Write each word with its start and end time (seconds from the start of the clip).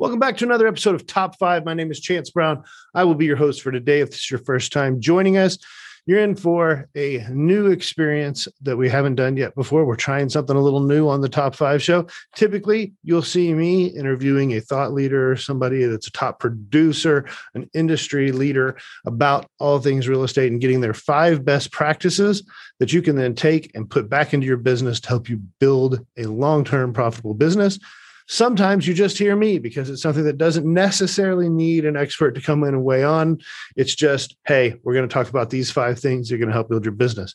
Welcome 0.00 0.18
back 0.18 0.38
to 0.38 0.46
another 0.46 0.66
episode 0.66 0.94
of 0.94 1.06
Top 1.06 1.36
Five. 1.36 1.66
My 1.66 1.74
name 1.74 1.90
is 1.90 2.00
Chance 2.00 2.30
Brown. 2.30 2.64
I 2.94 3.04
will 3.04 3.14
be 3.14 3.26
your 3.26 3.36
host 3.36 3.60
for 3.60 3.70
today. 3.70 4.00
If 4.00 4.08
this 4.08 4.20
is 4.20 4.30
your 4.30 4.40
first 4.40 4.72
time 4.72 4.98
joining 4.98 5.36
us, 5.36 5.58
you're 6.06 6.20
in 6.20 6.36
for 6.36 6.88
a 6.96 7.26
new 7.28 7.66
experience 7.66 8.48
that 8.62 8.78
we 8.78 8.88
haven't 8.88 9.16
done 9.16 9.36
yet 9.36 9.54
before. 9.54 9.84
We're 9.84 9.96
trying 9.96 10.30
something 10.30 10.56
a 10.56 10.60
little 10.60 10.80
new 10.80 11.06
on 11.06 11.20
the 11.20 11.28
Top 11.28 11.54
Five 11.54 11.82
show. 11.82 12.06
Typically, 12.34 12.94
you'll 13.04 13.20
see 13.20 13.52
me 13.52 13.88
interviewing 13.88 14.54
a 14.54 14.62
thought 14.62 14.94
leader, 14.94 15.36
somebody 15.36 15.84
that's 15.84 16.06
a 16.06 16.12
top 16.12 16.38
producer, 16.38 17.28
an 17.54 17.68
industry 17.74 18.32
leader 18.32 18.78
about 19.04 19.50
all 19.58 19.80
things 19.80 20.08
real 20.08 20.24
estate 20.24 20.50
and 20.50 20.62
getting 20.62 20.80
their 20.80 20.94
five 20.94 21.44
best 21.44 21.72
practices 21.72 22.42
that 22.78 22.90
you 22.90 23.02
can 23.02 23.16
then 23.16 23.34
take 23.34 23.70
and 23.74 23.90
put 23.90 24.08
back 24.08 24.32
into 24.32 24.46
your 24.46 24.56
business 24.56 24.98
to 25.00 25.08
help 25.10 25.28
you 25.28 25.36
build 25.58 26.06
a 26.16 26.24
long 26.24 26.64
term 26.64 26.94
profitable 26.94 27.34
business. 27.34 27.78
Sometimes 28.30 28.86
you 28.86 28.94
just 28.94 29.18
hear 29.18 29.34
me 29.34 29.58
because 29.58 29.90
it's 29.90 30.02
something 30.02 30.22
that 30.22 30.38
doesn't 30.38 30.64
necessarily 30.64 31.48
need 31.48 31.84
an 31.84 31.96
expert 31.96 32.30
to 32.36 32.40
come 32.40 32.62
in 32.62 32.74
and 32.74 32.84
weigh 32.84 33.02
on. 33.02 33.40
It's 33.74 33.92
just, 33.92 34.36
hey, 34.46 34.76
we're 34.84 34.94
going 34.94 35.08
to 35.08 35.12
talk 35.12 35.28
about 35.28 35.50
these 35.50 35.72
five 35.72 35.98
things 35.98 36.28
that 36.28 36.36
are 36.36 36.38
going 36.38 36.48
to 36.48 36.54
help 36.54 36.68
build 36.68 36.84
your 36.84 36.92
business. 36.92 37.34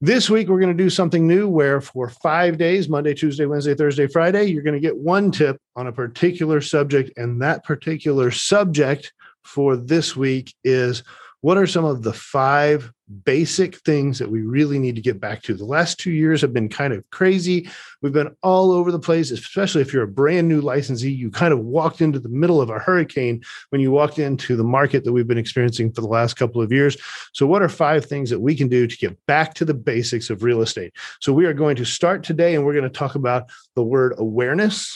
This 0.00 0.30
week, 0.30 0.48
we're 0.48 0.58
going 0.58 0.74
to 0.74 0.82
do 0.82 0.88
something 0.88 1.26
new 1.26 1.50
where 1.50 1.82
for 1.82 2.08
five 2.08 2.56
days 2.56 2.88
Monday, 2.88 3.12
Tuesday, 3.12 3.44
Wednesday, 3.44 3.74
Thursday, 3.74 4.06
Friday 4.06 4.44
you're 4.44 4.62
going 4.62 4.72
to 4.72 4.80
get 4.80 4.96
one 4.96 5.30
tip 5.30 5.60
on 5.76 5.86
a 5.86 5.92
particular 5.92 6.62
subject. 6.62 7.12
And 7.18 7.42
that 7.42 7.62
particular 7.64 8.30
subject 8.30 9.12
for 9.42 9.76
this 9.76 10.16
week 10.16 10.54
is 10.64 11.02
what 11.42 11.56
are 11.56 11.66
some 11.66 11.84
of 11.84 12.02
the 12.02 12.12
five 12.12 12.92
basic 13.24 13.76
things 13.78 14.18
that 14.18 14.30
we 14.30 14.42
really 14.42 14.78
need 14.78 14.94
to 14.94 15.00
get 15.00 15.18
back 15.18 15.42
to? 15.42 15.54
The 15.54 15.64
last 15.64 15.98
two 15.98 16.10
years 16.10 16.42
have 16.42 16.52
been 16.52 16.68
kind 16.68 16.92
of 16.92 17.08
crazy. 17.10 17.68
We've 18.02 18.12
been 18.12 18.36
all 18.42 18.70
over 18.72 18.92
the 18.92 18.98
place, 18.98 19.30
especially 19.30 19.80
if 19.80 19.92
you're 19.92 20.02
a 20.02 20.08
brand 20.08 20.48
new 20.48 20.60
licensee. 20.60 21.10
You 21.10 21.30
kind 21.30 21.54
of 21.54 21.60
walked 21.60 22.02
into 22.02 22.20
the 22.20 22.28
middle 22.28 22.60
of 22.60 22.68
a 22.68 22.78
hurricane 22.78 23.42
when 23.70 23.80
you 23.80 23.90
walked 23.90 24.18
into 24.18 24.54
the 24.54 24.64
market 24.64 25.04
that 25.04 25.12
we've 25.12 25.26
been 25.26 25.38
experiencing 25.38 25.92
for 25.92 26.02
the 26.02 26.08
last 26.08 26.34
couple 26.34 26.60
of 26.60 26.72
years. 26.72 26.98
So, 27.32 27.46
what 27.46 27.62
are 27.62 27.68
five 27.70 28.04
things 28.04 28.28
that 28.30 28.40
we 28.40 28.54
can 28.54 28.68
do 28.68 28.86
to 28.86 28.96
get 28.98 29.16
back 29.26 29.54
to 29.54 29.64
the 29.64 29.74
basics 29.74 30.28
of 30.28 30.42
real 30.42 30.60
estate? 30.60 30.92
So, 31.20 31.32
we 31.32 31.46
are 31.46 31.54
going 31.54 31.76
to 31.76 31.86
start 31.86 32.22
today 32.22 32.54
and 32.54 32.66
we're 32.66 32.74
going 32.74 32.84
to 32.84 32.90
talk 32.90 33.14
about 33.14 33.44
the 33.76 33.82
word 33.82 34.14
awareness. 34.18 34.94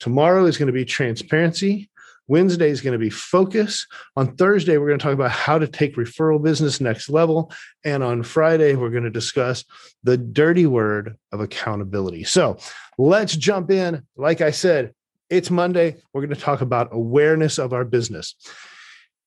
Tomorrow 0.00 0.46
is 0.46 0.56
going 0.56 0.68
to 0.68 0.72
be 0.72 0.84
transparency. 0.84 1.90
Wednesday 2.26 2.70
is 2.70 2.80
going 2.80 2.92
to 2.92 2.98
be 2.98 3.10
focus. 3.10 3.86
On 4.16 4.34
Thursday, 4.36 4.78
we're 4.78 4.88
going 4.88 4.98
to 4.98 5.02
talk 5.02 5.12
about 5.12 5.30
how 5.30 5.58
to 5.58 5.68
take 5.68 5.96
referral 5.96 6.42
business 6.42 6.80
next 6.80 7.10
level. 7.10 7.52
And 7.84 8.02
on 8.02 8.22
Friday, 8.22 8.74
we're 8.74 8.90
going 8.90 9.04
to 9.04 9.10
discuss 9.10 9.64
the 10.02 10.16
dirty 10.16 10.66
word 10.66 11.16
of 11.32 11.40
accountability. 11.40 12.24
So 12.24 12.56
let's 12.98 13.36
jump 13.36 13.70
in. 13.70 14.04
Like 14.16 14.40
I 14.40 14.50
said, 14.50 14.94
it's 15.28 15.50
Monday. 15.50 15.96
We're 16.12 16.22
going 16.24 16.34
to 16.34 16.40
talk 16.40 16.60
about 16.60 16.88
awareness 16.92 17.58
of 17.58 17.72
our 17.72 17.84
business. 17.84 18.34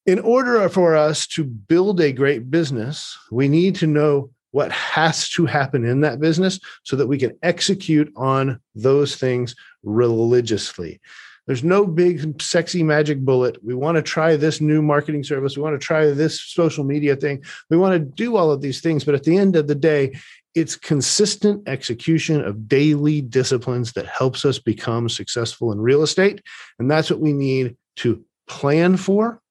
In 0.06 0.20
order 0.20 0.70
for 0.70 0.95
us 0.95 1.28
to 1.28 1.44
build 1.44 2.00
a 2.00 2.14
great 2.14 2.50
business, 2.50 3.17
we 3.32 3.48
need 3.48 3.76
to 3.76 3.88
know 3.88 4.32
what 4.52 4.72
has 4.72 5.30
to 5.30 5.45
happen 5.45 5.86
in 5.86 6.02
that 6.02 6.20
business 6.20 6.59
so 6.84 6.95
that 6.95 7.08
we 7.08 7.17
can 7.17 7.38
execute 7.44 8.11
on 8.16 8.59
those 8.73 9.17
things 9.17 9.54
religiously. 9.84 11.02
There's 11.48 11.64
no 11.64 11.88
big 11.88 12.42
sexy 12.42 12.84
magic 12.84 13.22
bullet. 13.22 13.58
We 13.64 13.73
want 13.73 13.95
to 13.95 14.02
try 14.02 14.36
this 14.36 14.62
new 14.62 14.81
marketing 14.81 15.23
service. 15.23 15.56
We 15.56 15.64
want 15.64 15.80
to 15.80 15.86
try 15.86 16.12
this 16.12 16.42
social 16.42 16.84
media 16.84 17.16
thing. 17.16 17.44
We 17.70 17.78
want 17.78 17.94
to 17.94 18.00
do 18.00 18.36
all 18.36 18.52
of 18.52 18.62
these 18.62 18.81
things. 18.81 19.06
But 19.06 19.16
at 19.16 19.23
the 19.23 19.38
end 19.38 19.56
of 19.56 19.67
the 19.67 19.76
day, 19.76 20.17
it's 20.54 20.76
consistent 20.76 21.67
execution 21.67 22.44
of 22.44 22.67
daily 22.67 23.22
disciplines 23.22 23.94
that 23.94 24.08
helps 24.08 24.44
us 24.44 24.59
become 24.59 25.08
successful 25.08 25.72
in 25.72 25.80
real 25.80 26.04
estate. 26.04 26.42
And 26.80 26.92
that's 26.92 27.09
what 27.09 27.20
we 27.20 27.31
need 27.31 27.77
to 27.98 28.23
plan 28.48 28.98
for. 28.98 29.42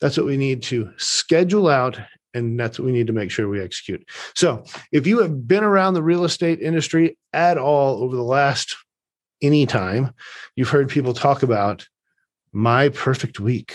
That's 0.00 0.16
what 0.16 0.26
we 0.26 0.36
need 0.36 0.62
to 0.64 0.92
schedule 0.96 1.68
out 1.68 1.98
and 2.34 2.60
that's 2.60 2.78
what 2.78 2.84
we 2.84 2.92
need 2.92 3.06
to 3.06 3.14
make 3.14 3.30
sure 3.30 3.48
we 3.48 3.62
execute. 3.62 4.06
So, 4.34 4.64
if 4.92 5.06
you 5.06 5.20
have 5.20 5.48
been 5.48 5.64
around 5.64 5.94
the 5.94 6.02
real 6.02 6.24
estate 6.24 6.60
industry 6.60 7.16
at 7.32 7.56
all 7.56 8.02
over 8.02 8.14
the 8.14 8.22
last 8.22 8.76
anytime 9.46 10.12
you've 10.56 10.68
heard 10.68 10.88
people 10.88 11.14
talk 11.14 11.42
about 11.42 11.86
my 12.52 12.88
perfect 12.88 13.40
week 13.40 13.74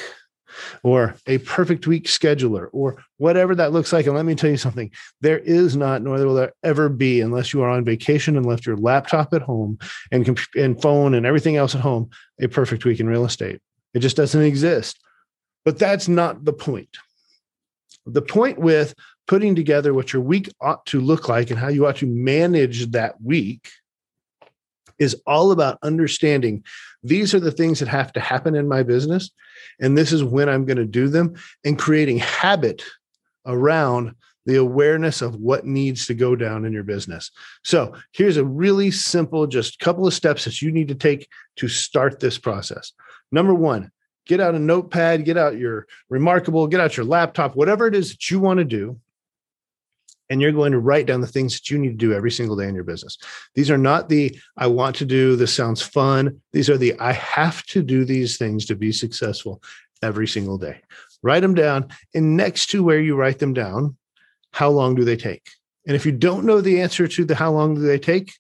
or 0.84 1.16
a 1.28 1.38
perfect 1.40 1.88
week 1.88 2.06
scheduler 2.06 2.68
or 2.72 2.98
whatever 3.18 3.56
that 3.56 3.72
looks 3.72 3.94
like. 3.94 4.06
And 4.06 4.16
let 4.16 4.26
me 4.26 4.36
tell 4.36 4.50
you 4.50 4.58
something 4.58 4.92
there 5.22 5.40
is 5.40 5.76
not, 5.76 6.02
nor 6.02 6.16
will 6.16 6.36
there 6.36 6.54
ever 6.64 6.90
be, 6.90 7.22
unless 7.22 7.54
you 7.54 7.62
are 7.62 7.70
on 7.70 7.86
vacation 7.86 8.38
and 8.38 8.46
left 8.46 8.66
your 8.66 8.78
laptop 8.78 9.34
at 9.34 9.42
home 9.42 9.78
and, 10.12 10.40
and 10.56 10.82
phone 10.82 11.14
and 11.14 11.26
everything 11.26 11.56
else 11.56 11.76
at 11.76 11.82
home, 11.82 12.10
a 12.42 12.48
perfect 12.48 12.86
week 12.86 13.00
in 13.00 13.08
real 13.08 13.26
estate. 13.26 13.60
It 13.94 14.00
just 14.00 14.18
doesn't 14.18 14.42
exist. 14.42 15.00
But 15.64 15.78
that's 15.78 16.08
not 16.08 16.44
the 16.44 16.54
point. 16.54 16.98
The 18.06 18.22
point 18.22 18.58
with 18.58 18.96
putting 19.28 19.56
together 19.56 19.94
what 19.94 20.12
your 20.12 20.22
week 20.22 20.50
ought 20.60 20.86
to 20.88 21.00
look 21.00 21.30
like 21.30 21.52
and 21.52 21.60
how 21.60 21.68
you 21.68 21.86
ought 21.86 21.98
to 21.98 22.08
manage 22.08 22.88
that 22.92 23.22
week 23.22 23.70
is 25.02 25.20
all 25.26 25.52
about 25.52 25.80
understanding 25.82 26.64
these 27.04 27.34
are 27.34 27.40
the 27.40 27.52
things 27.52 27.80
that 27.80 27.88
have 27.88 28.14
to 28.14 28.20
happen 28.20 28.56
in 28.56 28.68
my 28.68 28.84
business. 28.84 29.32
And 29.80 29.98
this 29.98 30.12
is 30.12 30.24
when 30.24 30.48
I'm 30.48 30.66
going 30.66 30.78
to 30.78 30.86
do 30.86 31.08
them 31.10 31.34
and 31.66 31.80
creating 31.80 32.20
habit 32.20 32.84
around 33.48 34.14
the 34.46 34.58
awareness 34.58 35.24
of 35.24 35.36
what 35.36 35.66
needs 35.66 36.06
to 36.06 36.14
go 36.14 36.36
down 36.36 36.66
in 36.66 36.72
your 36.72 36.84
business. 36.84 37.32
So 37.64 37.96
here's 38.12 38.38
a 38.38 38.46
really 38.46 38.92
simple, 38.92 39.48
just 39.48 39.80
couple 39.80 40.06
of 40.06 40.14
steps 40.14 40.46
that 40.46 40.62
you 40.62 40.72
need 40.72 40.88
to 40.90 40.96
take 40.96 41.28
to 41.56 41.68
start 41.68 42.20
this 42.20 42.38
process. 42.38 42.94
Number 43.32 43.56
one, 43.56 43.92
get 44.28 44.40
out 44.40 44.56
a 44.56 44.60
notepad, 44.60 45.26
get 45.26 45.38
out 45.38 45.58
your 45.58 45.88
reMarkable, 46.12 46.70
get 46.70 46.80
out 46.80 46.98
your 46.98 47.06
laptop, 47.08 47.56
whatever 47.56 47.88
it 47.88 47.96
is 47.96 48.12
that 48.12 48.30
you 48.30 48.40
want 48.40 48.60
to 48.60 48.66
do 48.66 49.00
and 50.32 50.42
you're 50.42 50.54
going 50.54 50.72
to 50.72 50.80
write 50.80 51.08
down 51.08 51.20
the 51.20 51.28
things 51.28 51.54
that 51.54 51.70
you 51.70 51.78
need 51.78 51.90
to 51.90 51.94
do 51.94 52.14
every 52.14 52.32
single 52.32 52.56
day 52.56 52.66
in 52.66 52.74
your 52.74 52.86
business. 52.86 53.18
These 53.54 53.70
are 53.70 53.78
not 53.78 54.08
the 54.08 54.34
I 54.56 54.66
want 54.66 54.96
to 54.96 55.06
do, 55.06 55.36
this 55.36 55.54
sounds 55.54 55.82
fun. 55.82 56.40
These 56.54 56.70
are 56.70 56.78
the 56.78 56.98
I 57.00 57.12
have 57.12 57.66
to 57.66 57.84
do 57.84 58.06
these 58.06 58.38
things 58.38 58.66
to 58.68 58.76
be 58.76 58.94
successful 58.94 59.62
every 60.02 60.30
single 60.30 60.58
day. 60.58 60.80
Write 61.22 61.42
them 61.42 61.54
down. 61.54 61.90
And 62.16 62.38
next 62.38 62.70
to 62.70 62.82
where 62.82 63.02
you 63.02 63.18
write 63.18 63.40
them 63.40 63.54
down, 63.54 63.98
how 64.54 64.70
long 64.70 64.96
do 64.96 65.04
they 65.04 65.18
take? 65.18 65.50
And 65.86 65.98
if 65.98 66.06
you 66.06 66.14
don't 66.14 66.46
know 66.46 66.62
the 66.62 66.80
answer 66.80 67.10
to 67.10 67.26
the 67.26 67.36
how 67.36 67.52
long 67.52 67.76
do 67.76 67.82
they 67.82 68.00
take, 68.00 68.32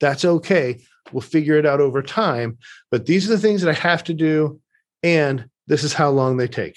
that's 0.00 0.26
okay. 0.26 0.78
We'll 1.12 1.22
figure 1.22 1.56
it 1.56 1.64
out 1.64 1.80
over 1.80 2.02
time. 2.02 2.58
But 2.90 3.06
these 3.06 3.26
are 3.26 3.34
the 3.34 3.40
things 3.40 3.62
that 3.62 3.70
I 3.70 3.80
have 3.80 4.04
to 4.04 4.14
do. 4.14 4.60
And 5.02 5.48
this 5.66 5.82
is 5.82 5.94
how 5.94 6.10
long 6.10 6.36
they 6.36 6.48
take. 6.48 6.76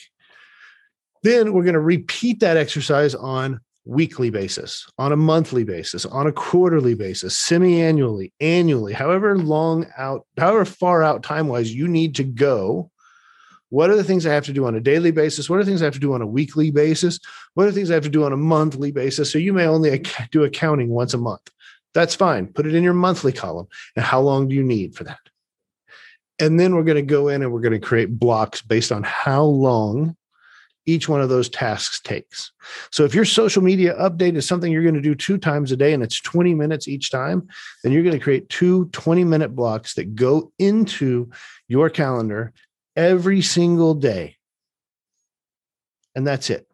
Then 1.23 1.51
we're 1.51 1.63
going 1.63 1.73
to 1.73 1.81
repeat 1.81 2.39
that 2.39 2.55
exercise 2.55 3.13
on 3.13 3.59
weekly 3.85 4.29
basis, 4.29 4.85
on 4.97 5.11
a 5.11 5.17
monthly 5.17 5.63
basis, 5.63 6.05
on 6.05 6.27
a 6.27 6.31
quarterly 6.31 6.93
basis, 6.93 7.37
semi-annually, 7.37 8.31
annually, 8.39 8.93
however 8.93 9.37
long 9.37 9.87
out, 9.97 10.25
however 10.37 10.65
far 10.65 11.03
out 11.03 11.23
time-wise 11.23 11.73
you 11.73 11.87
need 11.87 12.15
to 12.15 12.23
go. 12.23 12.91
What 13.69 13.89
are 13.89 13.95
the 13.95 14.03
things 14.03 14.25
I 14.25 14.33
have 14.33 14.45
to 14.45 14.53
do 14.53 14.65
on 14.65 14.75
a 14.75 14.81
daily 14.81 15.11
basis? 15.11 15.49
What 15.49 15.57
are 15.59 15.63
the 15.63 15.69
things 15.71 15.81
I 15.81 15.85
have 15.85 15.93
to 15.93 15.99
do 15.99 16.13
on 16.13 16.21
a 16.21 16.27
weekly 16.27 16.71
basis? 16.71 17.19
What 17.53 17.63
are 17.63 17.71
the 17.71 17.75
things 17.75 17.89
I 17.89 17.93
have 17.93 18.03
to 18.03 18.09
do 18.09 18.25
on 18.25 18.33
a 18.33 18.37
monthly 18.37 18.91
basis? 18.91 19.31
So 19.31 19.39
you 19.39 19.53
may 19.53 19.65
only 19.65 20.03
do 20.31 20.43
accounting 20.43 20.89
once 20.89 21.13
a 21.13 21.17
month. 21.17 21.49
That's 21.93 22.15
fine. 22.15 22.47
Put 22.47 22.67
it 22.67 22.75
in 22.75 22.83
your 22.83 22.93
monthly 22.93 23.31
column. 23.31 23.67
And 23.95 24.03
how 24.03 24.19
long 24.21 24.49
do 24.49 24.55
you 24.55 24.63
need 24.63 24.95
for 24.95 25.05
that? 25.05 25.19
And 26.37 26.59
then 26.59 26.75
we're 26.75 26.83
going 26.83 26.95
to 26.95 27.01
go 27.01 27.29
in 27.29 27.43
and 27.43 27.51
we're 27.51 27.61
going 27.61 27.79
to 27.79 27.79
create 27.79 28.19
blocks 28.19 28.61
based 28.61 28.91
on 28.91 29.03
how 29.03 29.43
long 29.43 30.17
each 30.85 31.07
one 31.07 31.21
of 31.21 31.29
those 31.29 31.49
tasks 31.49 32.01
takes. 32.01 32.51
So 32.91 33.03
if 33.03 33.13
your 33.13 33.25
social 33.25 33.61
media 33.61 33.95
update 33.99 34.35
is 34.35 34.47
something 34.47 34.71
you're 34.71 34.83
going 34.83 34.95
to 34.95 35.01
do 35.01 35.15
two 35.15 35.37
times 35.37 35.71
a 35.71 35.77
day 35.77 35.93
and 35.93 36.01
it's 36.01 36.19
20 36.21 36.53
minutes 36.55 36.87
each 36.87 37.11
time, 37.11 37.47
then 37.83 37.91
you're 37.91 38.03
going 38.03 38.17
to 38.17 38.23
create 38.23 38.49
two 38.49 38.85
20 38.87 39.23
minute 39.23 39.55
blocks 39.55 39.93
that 39.95 40.15
go 40.15 40.51
into 40.57 41.29
your 41.67 41.89
calendar 41.89 42.53
every 42.95 43.41
single 43.41 43.93
day. 43.93 44.37
And 46.15 46.25
that's 46.25 46.49
it. 46.49 46.67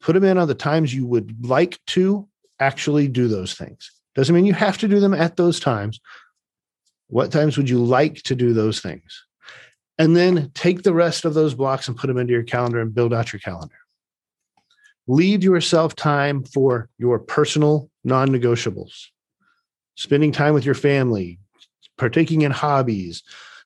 Put 0.00 0.14
them 0.14 0.24
in 0.24 0.38
on 0.38 0.48
the 0.48 0.54
times 0.54 0.94
you 0.94 1.06
would 1.06 1.46
like 1.46 1.78
to 1.88 2.28
actually 2.60 3.08
do 3.08 3.28
those 3.28 3.54
things. 3.54 3.90
Doesn't 4.14 4.34
mean 4.34 4.46
you 4.46 4.54
have 4.54 4.78
to 4.78 4.88
do 4.88 5.00
them 5.00 5.14
at 5.14 5.36
those 5.36 5.60
times. 5.60 6.00
What 7.08 7.30
times 7.30 7.56
would 7.56 7.70
you 7.70 7.82
like 7.82 8.22
to 8.24 8.34
do 8.34 8.52
those 8.52 8.80
things? 8.80 9.24
And 9.98 10.14
then 10.14 10.50
take 10.54 10.82
the 10.82 10.92
rest 10.92 11.24
of 11.24 11.34
those 11.34 11.54
blocks 11.54 11.88
and 11.88 11.96
put 11.96 12.08
them 12.08 12.18
into 12.18 12.32
your 12.32 12.42
calendar 12.42 12.80
and 12.80 12.94
build 12.94 13.14
out 13.14 13.32
your 13.32 13.40
calendar. 13.40 13.76
Leave 15.06 15.44
yourself 15.44 15.94
time 15.94 16.44
for 16.44 16.88
your 16.98 17.18
personal 17.18 17.90
non 18.04 18.28
negotiables, 18.28 19.06
spending 19.94 20.32
time 20.32 20.52
with 20.52 20.64
your 20.64 20.74
family, 20.74 21.38
partaking 21.96 22.42
in 22.42 22.50
hobbies, 22.50 23.22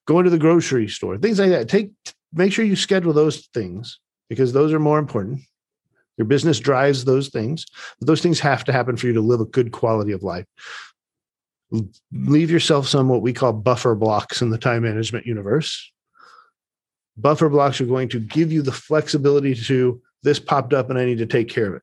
going 0.06 0.24
to 0.24 0.30
the 0.30 0.38
grocery 0.38 0.86
store, 0.88 1.16
things 1.18 1.38
like 1.38 1.50
that. 1.50 1.68
Take, 1.68 1.90
make 2.32 2.52
sure 2.52 2.64
you 2.64 2.76
schedule 2.76 3.12
those 3.12 3.46
things 3.54 3.98
because 4.28 4.52
those 4.52 4.72
are 4.72 4.78
more 4.78 4.98
important. 4.98 5.40
Your 6.18 6.26
business 6.26 6.60
drives 6.60 7.06
those 7.06 7.30
things, 7.30 7.64
but 7.98 8.06
those 8.06 8.20
things 8.20 8.38
have 8.40 8.62
to 8.64 8.72
happen 8.72 8.96
for 8.96 9.06
you 9.06 9.14
to 9.14 9.22
live 9.22 9.40
a 9.40 9.46
good 9.46 9.72
quality 9.72 10.12
of 10.12 10.22
life. 10.22 10.44
Leave 12.12 12.50
yourself 12.50 12.86
some 12.86 13.08
what 13.08 13.22
we 13.22 13.32
call 13.32 13.54
buffer 13.54 13.94
blocks 13.94 14.42
in 14.42 14.50
the 14.50 14.58
time 14.58 14.82
management 14.82 15.24
universe 15.24 15.90
Buffer 17.16 17.48
blocks 17.48 17.80
are 17.80 17.86
going 17.86 18.08
to 18.10 18.20
give 18.20 18.52
you 18.52 18.62
the 18.62 18.72
flexibility 18.72 19.54
to 19.54 20.00
this 20.22 20.38
popped 20.38 20.72
up 20.72 20.90
and 20.90 20.98
I 20.98 21.04
need 21.04 21.18
to 21.18 21.26
take 21.26 21.48
care 21.48 21.66
of 21.66 21.74
it. 21.74 21.82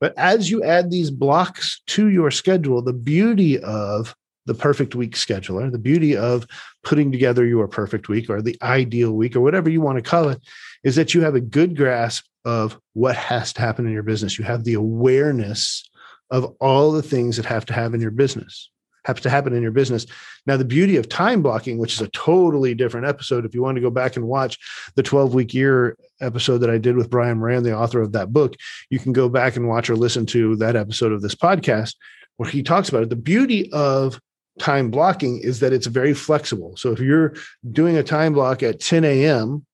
But 0.00 0.16
as 0.16 0.50
you 0.50 0.62
add 0.62 0.90
these 0.90 1.10
blocks 1.10 1.82
to 1.88 2.08
your 2.08 2.30
schedule, 2.30 2.82
the 2.82 2.92
beauty 2.92 3.58
of 3.58 4.14
the 4.46 4.54
perfect 4.54 4.94
week 4.94 5.12
scheduler, 5.12 5.70
the 5.70 5.78
beauty 5.78 6.16
of 6.16 6.46
putting 6.84 7.10
together 7.12 7.44
your 7.44 7.68
perfect 7.68 8.08
week 8.08 8.30
or 8.30 8.40
the 8.40 8.56
ideal 8.62 9.12
week 9.12 9.36
or 9.36 9.40
whatever 9.40 9.68
you 9.68 9.80
want 9.80 9.96
to 9.96 10.10
call 10.10 10.28
it, 10.28 10.40
is 10.84 10.96
that 10.96 11.14
you 11.14 11.20
have 11.20 11.34
a 11.34 11.40
good 11.40 11.76
grasp 11.76 12.24
of 12.44 12.78
what 12.94 13.16
has 13.16 13.52
to 13.52 13.60
happen 13.60 13.86
in 13.86 13.92
your 13.92 14.02
business. 14.02 14.38
You 14.38 14.44
have 14.44 14.64
the 14.64 14.74
awareness 14.74 15.88
of 16.30 16.54
all 16.60 16.92
the 16.92 17.02
things 17.02 17.36
that 17.36 17.46
have 17.46 17.66
to 17.66 17.72
have 17.72 17.92
in 17.92 18.00
your 18.00 18.10
business 18.10 18.70
have 19.04 19.20
to 19.22 19.30
happen 19.30 19.54
in 19.54 19.62
your 19.62 19.72
business. 19.72 20.06
Now, 20.46 20.56
the 20.56 20.64
beauty 20.64 20.96
of 20.96 21.08
time 21.08 21.42
blocking, 21.42 21.78
which 21.78 21.94
is 21.94 22.00
a 22.00 22.08
totally 22.08 22.74
different 22.74 23.06
episode, 23.06 23.44
if 23.44 23.54
you 23.54 23.62
want 23.62 23.76
to 23.76 23.82
go 23.82 23.90
back 23.90 24.16
and 24.16 24.26
watch 24.26 24.58
the 24.94 25.02
12 25.02 25.34
week 25.34 25.54
year 25.54 25.96
episode 26.20 26.58
that 26.58 26.70
I 26.70 26.78
did 26.78 26.96
with 26.96 27.10
Brian 27.10 27.38
Moran, 27.38 27.62
the 27.62 27.76
author 27.76 28.00
of 28.00 28.12
that 28.12 28.32
book, 28.32 28.54
you 28.90 28.98
can 28.98 29.12
go 29.12 29.28
back 29.28 29.56
and 29.56 29.68
watch 29.68 29.90
or 29.90 29.96
listen 29.96 30.26
to 30.26 30.56
that 30.56 30.76
episode 30.76 31.12
of 31.12 31.22
this 31.22 31.34
podcast 31.34 31.94
where 32.36 32.48
he 32.48 32.62
talks 32.62 32.88
about 32.88 33.02
it. 33.02 33.10
The 33.10 33.16
beauty 33.16 33.70
of 33.72 34.20
time 34.58 34.90
blocking 34.90 35.38
is 35.38 35.60
that 35.60 35.72
it's 35.72 35.86
very 35.86 36.14
flexible. 36.14 36.76
So 36.76 36.92
if 36.92 37.00
you're 37.00 37.34
doing 37.70 37.96
a 37.96 38.02
time 38.02 38.32
block 38.32 38.62
at 38.62 38.80
10 38.80 39.04
a.m. 39.04 39.64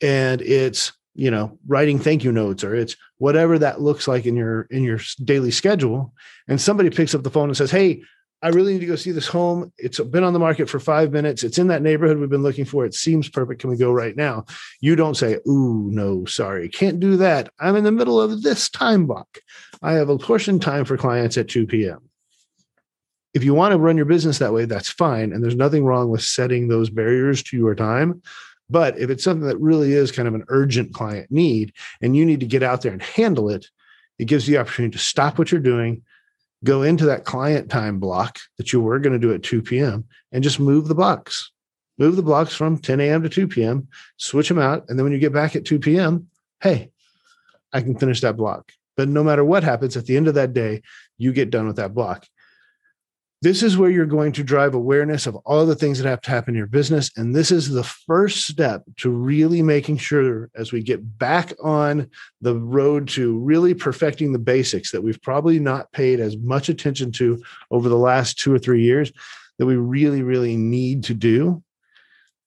and 0.00 0.40
it's 0.42 0.92
you 1.14 1.30
know 1.30 1.58
writing 1.66 1.98
thank 1.98 2.24
you 2.24 2.32
notes 2.32 2.64
or 2.64 2.74
it's 2.74 2.96
whatever 3.18 3.58
that 3.58 3.82
looks 3.82 4.08
like 4.08 4.24
in 4.24 4.34
your 4.34 4.62
in 4.70 4.82
your 4.82 4.98
daily 5.22 5.50
schedule 5.50 6.14
and 6.48 6.58
somebody 6.58 6.88
picks 6.88 7.14
up 7.14 7.22
the 7.22 7.30
phone 7.30 7.50
and 7.50 7.56
says 7.56 7.70
hey 7.70 8.02
i 8.42 8.48
really 8.48 8.72
need 8.72 8.80
to 8.80 8.86
go 8.86 8.96
see 8.96 9.12
this 9.12 9.26
home. 9.26 9.72
It's 9.78 10.00
been 10.00 10.24
on 10.24 10.32
the 10.32 10.38
market 10.38 10.68
for 10.68 10.80
five 10.80 11.12
minutes. 11.12 11.44
It's 11.44 11.58
in 11.58 11.68
that 11.68 11.82
neighborhood 11.82 12.18
we've 12.18 12.28
been 12.28 12.42
looking 12.42 12.64
for. 12.64 12.84
It 12.84 12.94
seems 12.94 13.28
perfect. 13.28 13.60
Can 13.60 13.70
we 13.70 13.76
go 13.76 13.92
right 13.92 14.16
now? 14.16 14.44
You 14.80 14.96
don't 14.96 15.16
say 15.16 15.38
ooh 15.48 15.88
no 15.90 16.24
sorry 16.24 16.68
can't 16.68 17.00
do 17.00 17.16
that. 17.18 17.50
I'm 17.60 17.76
in 17.76 17.84
the 17.84 17.92
middle 17.92 18.20
of 18.20 18.42
this 18.42 18.68
time 18.68 19.06
block. 19.06 19.38
I 19.82 19.92
have 19.94 20.08
a 20.08 20.18
portion 20.18 20.58
time 20.58 20.84
for 20.84 20.96
clients 20.96 21.36
at 21.38 21.48
2 21.48 21.66
p.m 21.66 22.10
if 23.34 23.44
you 23.44 23.54
want 23.54 23.72
to 23.72 23.78
run 23.78 23.96
your 23.96 24.06
business 24.06 24.38
that 24.38 24.52
way, 24.52 24.64
that's 24.64 24.90
fine. 24.90 25.32
And 25.32 25.42
there's 25.42 25.56
nothing 25.56 25.84
wrong 25.84 26.10
with 26.10 26.22
setting 26.22 26.68
those 26.68 26.90
barriers 26.90 27.42
to 27.44 27.56
your 27.56 27.74
time. 27.74 28.22
But 28.68 28.98
if 28.98 29.10
it's 29.10 29.24
something 29.24 29.46
that 29.48 29.60
really 29.60 29.92
is 29.92 30.12
kind 30.12 30.28
of 30.28 30.34
an 30.34 30.44
urgent 30.48 30.94
client 30.94 31.30
need 31.30 31.72
and 32.00 32.16
you 32.16 32.24
need 32.24 32.40
to 32.40 32.46
get 32.46 32.62
out 32.62 32.82
there 32.82 32.92
and 32.92 33.02
handle 33.02 33.50
it, 33.50 33.66
it 34.18 34.26
gives 34.26 34.46
you 34.46 34.54
the 34.54 34.60
opportunity 34.60 34.92
to 34.92 34.98
stop 34.98 35.38
what 35.38 35.50
you're 35.50 35.60
doing, 35.60 36.02
go 36.64 36.82
into 36.82 37.06
that 37.06 37.24
client 37.24 37.70
time 37.70 37.98
block 37.98 38.38
that 38.58 38.72
you 38.72 38.80
were 38.80 38.98
going 38.98 39.12
to 39.12 39.18
do 39.18 39.34
at 39.34 39.42
2 39.42 39.62
p.m. 39.62 40.04
and 40.30 40.44
just 40.44 40.60
move 40.60 40.88
the 40.88 40.94
blocks. 40.94 41.50
Move 41.98 42.16
the 42.16 42.22
blocks 42.22 42.54
from 42.54 42.78
10 42.78 43.00
a.m. 43.00 43.22
to 43.22 43.28
2 43.28 43.48
p.m., 43.48 43.88
switch 44.16 44.48
them 44.48 44.58
out. 44.58 44.84
And 44.88 44.98
then 44.98 45.04
when 45.04 45.12
you 45.12 45.18
get 45.18 45.32
back 45.32 45.54
at 45.54 45.64
2 45.64 45.78
p.m., 45.78 46.28
hey, 46.60 46.90
I 47.72 47.80
can 47.80 47.98
finish 47.98 48.20
that 48.22 48.36
block. 48.36 48.72
But 48.96 49.08
no 49.08 49.24
matter 49.24 49.44
what 49.44 49.64
happens 49.64 49.96
at 49.96 50.06
the 50.06 50.16
end 50.16 50.28
of 50.28 50.34
that 50.34 50.52
day, 50.52 50.82
you 51.18 51.32
get 51.32 51.50
done 51.50 51.66
with 51.66 51.76
that 51.76 51.94
block. 51.94 52.26
This 53.42 53.64
is 53.64 53.76
where 53.76 53.90
you're 53.90 54.06
going 54.06 54.30
to 54.32 54.44
drive 54.44 54.74
awareness 54.74 55.26
of 55.26 55.34
all 55.44 55.66
the 55.66 55.74
things 55.74 55.98
that 55.98 56.08
have 56.08 56.20
to 56.22 56.30
happen 56.30 56.54
in 56.54 56.58
your 56.58 56.68
business. 56.68 57.10
And 57.16 57.34
this 57.34 57.50
is 57.50 57.68
the 57.70 57.82
first 57.82 58.46
step 58.46 58.84
to 58.98 59.10
really 59.10 59.62
making 59.62 59.96
sure, 59.96 60.48
as 60.54 60.70
we 60.70 60.80
get 60.80 61.18
back 61.18 61.52
on 61.60 62.08
the 62.40 62.56
road 62.56 63.08
to 63.08 63.36
really 63.36 63.74
perfecting 63.74 64.32
the 64.32 64.38
basics 64.38 64.92
that 64.92 65.02
we've 65.02 65.20
probably 65.22 65.58
not 65.58 65.90
paid 65.90 66.20
as 66.20 66.36
much 66.36 66.68
attention 66.68 67.10
to 67.12 67.42
over 67.72 67.88
the 67.88 67.98
last 67.98 68.38
two 68.38 68.54
or 68.54 68.60
three 68.60 68.84
years, 68.84 69.10
that 69.58 69.66
we 69.66 69.74
really, 69.74 70.22
really 70.22 70.56
need 70.56 71.02
to 71.04 71.14
do 71.14 71.64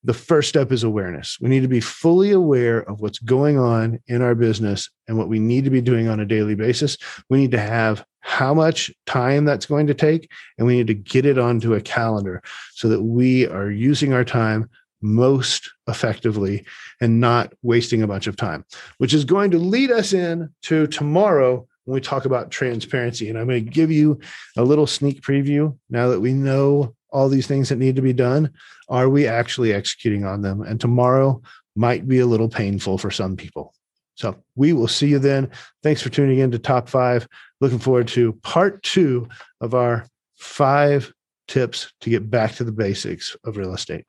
the 0.06 0.14
first 0.14 0.48
step 0.48 0.70
is 0.70 0.84
awareness. 0.84 1.36
We 1.40 1.48
need 1.48 1.62
to 1.62 1.68
be 1.68 1.80
fully 1.80 2.30
aware 2.30 2.78
of 2.78 3.00
what's 3.00 3.18
going 3.18 3.58
on 3.58 3.98
in 4.06 4.22
our 4.22 4.36
business 4.36 4.88
and 5.08 5.18
what 5.18 5.28
we 5.28 5.40
need 5.40 5.64
to 5.64 5.70
be 5.70 5.80
doing 5.80 6.06
on 6.06 6.20
a 6.20 6.24
daily 6.24 6.54
basis. 6.54 6.96
We 7.28 7.38
need 7.38 7.50
to 7.50 7.58
have 7.58 8.04
how 8.26 8.52
much 8.52 8.90
time 9.06 9.44
that's 9.44 9.66
going 9.66 9.86
to 9.86 9.94
take, 9.94 10.28
and 10.58 10.66
we 10.66 10.76
need 10.76 10.88
to 10.88 10.94
get 10.94 11.24
it 11.24 11.38
onto 11.38 11.74
a 11.74 11.80
calendar 11.80 12.42
so 12.74 12.88
that 12.88 13.00
we 13.00 13.46
are 13.46 13.70
using 13.70 14.12
our 14.12 14.24
time 14.24 14.68
most 15.00 15.70
effectively 15.86 16.66
and 17.00 17.20
not 17.20 17.52
wasting 17.62 18.02
a 18.02 18.06
bunch 18.08 18.26
of 18.26 18.34
time, 18.34 18.64
which 18.98 19.14
is 19.14 19.24
going 19.24 19.52
to 19.52 19.58
lead 19.58 19.92
us 19.92 20.12
in 20.12 20.52
to 20.62 20.88
tomorrow 20.88 21.64
when 21.84 21.94
we 21.94 22.00
talk 22.00 22.24
about 22.24 22.50
transparency. 22.50 23.30
And 23.30 23.38
I'm 23.38 23.46
going 23.46 23.64
to 23.64 23.70
give 23.70 23.92
you 23.92 24.18
a 24.56 24.64
little 24.64 24.88
sneak 24.88 25.22
preview 25.22 25.78
now 25.88 26.08
that 26.08 26.20
we 26.20 26.32
know 26.32 26.96
all 27.10 27.28
these 27.28 27.46
things 27.46 27.68
that 27.68 27.78
need 27.78 27.94
to 27.94 28.02
be 28.02 28.12
done. 28.12 28.52
Are 28.88 29.08
we 29.08 29.28
actually 29.28 29.72
executing 29.72 30.24
on 30.24 30.42
them? 30.42 30.62
And 30.62 30.80
tomorrow 30.80 31.40
might 31.76 32.08
be 32.08 32.18
a 32.18 32.26
little 32.26 32.48
painful 32.48 32.98
for 32.98 33.12
some 33.12 33.36
people. 33.36 33.72
So 34.16 34.42
we 34.56 34.72
will 34.72 34.88
see 34.88 35.08
you 35.08 35.18
then. 35.18 35.50
Thanks 35.82 36.02
for 36.02 36.08
tuning 36.08 36.38
in 36.38 36.50
to 36.50 36.58
Top 36.58 36.88
Five. 36.88 37.28
Looking 37.60 37.78
forward 37.78 38.08
to 38.08 38.32
part 38.42 38.82
two 38.82 39.28
of 39.60 39.74
our 39.74 40.06
five 40.34 41.12
tips 41.48 41.92
to 42.00 42.10
get 42.10 42.30
back 42.30 42.54
to 42.56 42.64
the 42.64 42.72
basics 42.72 43.36
of 43.44 43.56
real 43.56 43.72
estate 43.72 44.04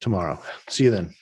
tomorrow. 0.00 0.40
See 0.68 0.84
you 0.84 0.90
then. 0.90 1.14